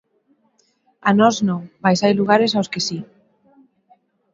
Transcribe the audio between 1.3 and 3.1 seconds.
non; mais hai lugares aos que si.